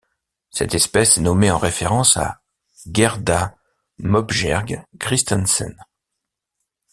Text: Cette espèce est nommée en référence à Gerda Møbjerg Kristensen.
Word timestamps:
Cette 0.49 0.73
espèce 0.73 1.19
est 1.19 1.21
nommée 1.21 1.51
en 1.51 1.59
référence 1.59 2.17
à 2.17 2.41
Gerda 2.91 3.55
Møbjerg 3.99 4.83
Kristensen. 4.99 5.75